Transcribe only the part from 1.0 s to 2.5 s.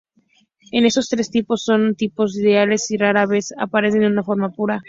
tres tipos son tipos